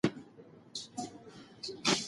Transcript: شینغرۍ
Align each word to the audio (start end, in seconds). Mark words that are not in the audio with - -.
شینغرۍ 0.03 1.95